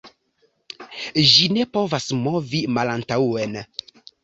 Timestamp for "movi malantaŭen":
2.23-3.57